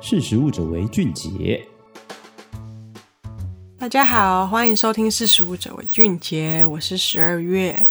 [0.00, 1.66] 识食物者为俊杰。
[3.76, 7.88] 大家好，欢迎收听识食物者为俊杰，我是十二月。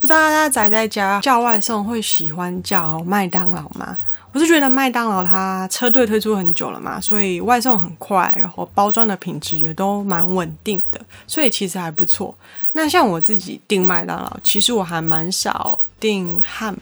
[0.00, 3.98] 不知道大家宅在家叫外送会喜欢叫麦当劳吗？
[4.32, 12.32] 我是觉得麦当劳它车队推出很久了嘛，所以外送很快，然后包装的品质也都蛮稳定的，所以其实还不错。
[12.72, 16.76] 那像我自己订麦当劳，其实我还蛮少订汉。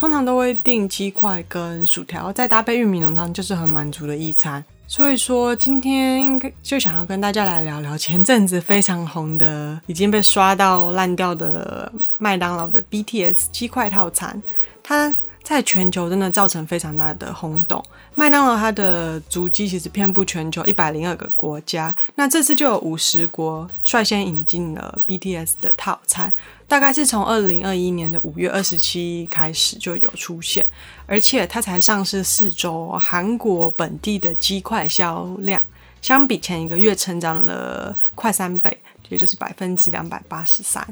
[0.00, 4.64] 通常都会订鸡块跟薯条，再搭配玉米浓汤，就是很满足的一餐。
[4.86, 14.42] 所以说，今天应该就想要跟大家来聊聊前阵子非常红的、已经被刷到烂掉的麦当劳的 BTS 鸡块套餐，
[14.82, 15.14] 它。
[15.42, 17.84] 在全球真的造成非常大的轰动。
[18.14, 26.32] 麦当劳它的足迹其实遍布全球一百零二个国家，那这次就有五十国率先引进了 BTS 的套餐，
[26.68, 30.66] 大概是从二零二一年的五月二十七开始就有出现，
[31.06, 35.62] 而且它才上市四周，韩国本地的鸡块销量
[36.02, 38.76] 相比前一个月成长了快三倍，
[39.08, 40.86] 也就是百分之两百八十三。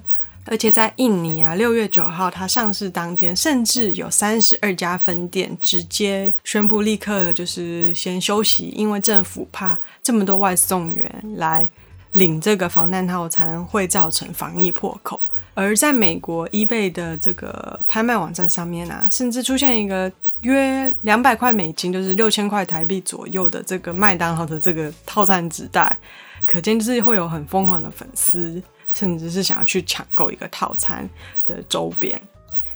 [0.50, 11.68] 而且在印尼啊，六月九号它上市当天，甚至有三十二家分店直接宣布立刻就是先休息，因为政府怕这么多外送员来
[12.12, 15.20] 领这个防弹套餐会造成防疫破口。
[15.54, 20.10] 而在美国 eBay 的这个拍卖网站上面啊，甚至出现一个
[20.42, 25.98] 约两百块美金，就是六千块台币左右的这个麦当劳的这个套餐纸袋，
[26.46, 28.62] 可见就是会有很疯狂的粉丝。
[28.92, 31.08] 甚至是想要去抢购一个套餐
[31.44, 32.20] 的周边。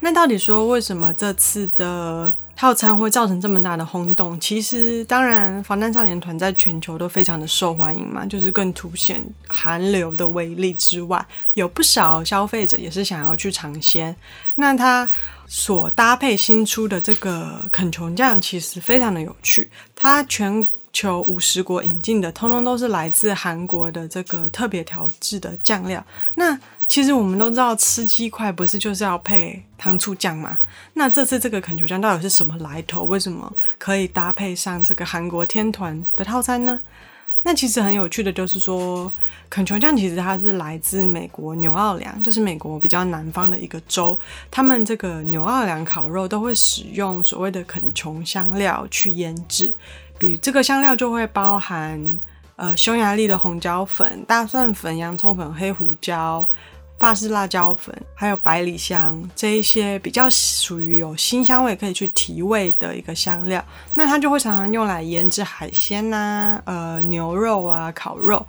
[0.00, 4.38] 那到底说为什么这次的套餐会造成这么大的轰动？
[4.40, 11.24] 其实，当然，防弹少年团在全球都非常的受欢迎嘛，就是更凸显韩流的威力之外，
[11.54, 14.14] 有不少消费者也是想要去尝鲜。
[14.56, 15.08] 那它
[15.46, 20.66] 所搭配新出的这个肯琼酱，其实非常的有趣，它全。
[20.92, 26.04] 求五十国引进的，通通都是来自韩国的这个特别调制的酱料。
[26.36, 30.58] 那其实我们都知道，吃鸡块不是就是要配糖醋酱吗？
[30.94, 33.04] 那这次这个肯球酱到底是什么来头？
[33.04, 36.78] 为什么可以搭配上这个韩国天团的套餐呢？
[37.44, 39.10] 那其实很有趣的就是说，
[39.48, 44.16] 肯球酱其实它是来自美国牛奥良，就是美国比较南方的一个州。
[44.50, 49.72] 他们这个牛奥良烤肉都会使用所谓的肯琼香料去腌制。
[50.22, 52.00] 比这个香料就会包含
[52.54, 56.48] 呃匈牙利的红椒粉、大蒜粉、洋葱粉、黑胡椒、
[56.96, 63.60] 法式辣椒粉，还有百里香这一些比较属于有辛香味可以去提味的一个香料。
[63.94, 68.46] 那它就会常常用来腌制海鲜呐、啊、呃牛肉啊、烤肉。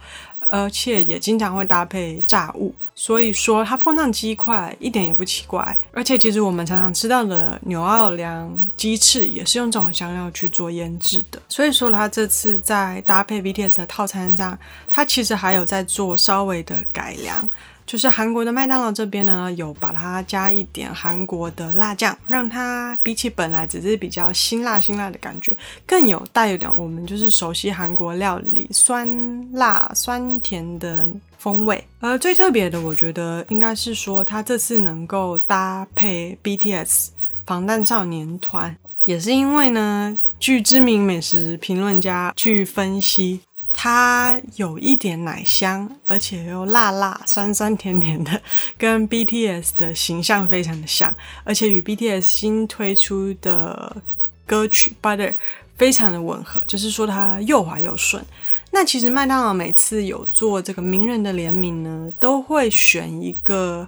[0.49, 5.79] 而且也经常会搭配炸物，所以说它碰上鸡块一点也不奇怪。
[5.91, 11.41] 而且其实我们常常吃到的牛奥良鸡翅也是用这种香料去做腌制的。
[11.47, 14.57] 所以说它这次在搭配 BTS 的套餐上，
[14.89, 17.49] 它其实还有在做稍微的改良。
[17.85, 25.55] 就是韩国的麦当劳这边呢，有把它加一点韩国的辣酱，让它比起本来只是比较辛辣辛辣的感觉，
[25.85, 31.07] 更有带有点我们就是熟悉韩国料理酸辣酸甜的
[31.37, 31.83] 风味。
[31.99, 37.09] 而最特别的，我觉得应该是说，它这次能够搭配 BTS
[37.45, 43.41] 防弹少年团，也是因为呢，据知名美食评论家去分析。
[43.73, 48.41] 它有一点奶香，而且又辣辣、酸酸甜甜的，
[48.77, 51.13] 跟 BTS 的形象非常的像，
[51.43, 53.97] 而且与 BTS 新推出的
[54.45, 55.29] 歌曲《Butter》
[55.75, 58.23] 非常的吻合，就是说它又滑又顺。
[58.71, 63.87] 那其实麦当劳每次有做这个名人的联名呢，都会选一个。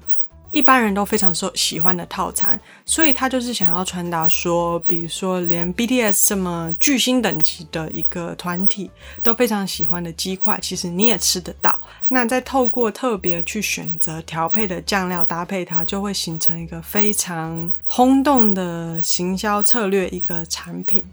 [0.55, 8.89] 一般人都非常受喜欢的套餐，所以他就是想要传达说，比如说连 BTS 这么巨星等级的一个团体
[9.21, 11.77] 都非常喜欢的鸡块，其实你也吃得到。
[12.07, 21.03] 那再透过特别去选择调配的酱料搭配它，就会形成一个非常轰动的行销策略一个产品。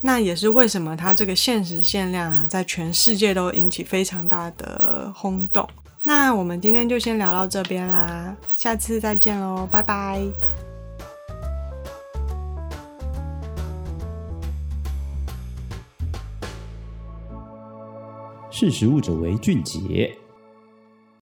[0.00, 5.68] 那也是为什么它这个限时限量啊，在全世界都引起非常大的轰动。
[6.08, 10.22] 那我们今天就先聊到这边啦，下次再见喽，拜拜。
[18.52, 20.16] 识时务者为俊杰。